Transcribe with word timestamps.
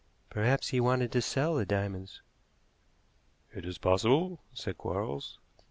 "Perhaps 0.31 0.69
he 0.69 0.79
wanted 0.79 1.11
to 1.11 1.21
sell 1.21 1.53
the 1.53 1.63
diamonds." 1.63 2.23
"It 3.51 3.65
is 3.65 3.77
possible," 3.77 4.41
said 4.51 4.75
Quarles. 4.79 5.37